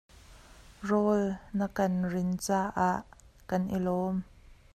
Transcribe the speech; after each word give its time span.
Rawl 0.89 1.21
na 1.57 1.67
kan 1.77 1.93
rin 2.13 2.31
caah 2.45 2.99
kan 3.49 3.63
i 3.77 3.77
lawm. 3.85 4.15